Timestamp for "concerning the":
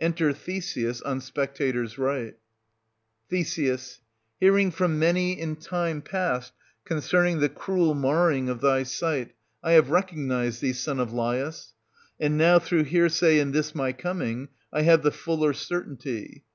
6.86-7.50